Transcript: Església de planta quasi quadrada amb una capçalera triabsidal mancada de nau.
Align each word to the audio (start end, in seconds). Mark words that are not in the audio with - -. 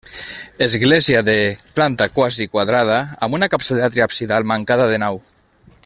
Església 0.67 1.19
de 1.27 1.35
planta 1.79 2.07
quasi 2.15 2.47
quadrada 2.55 2.97
amb 3.27 3.39
una 3.39 3.51
capçalera 3.55 3.91
triabsidal 3.97 4.49
mancada 4.55 4.93
de 4.95 4.99
nau. 5.07 5.23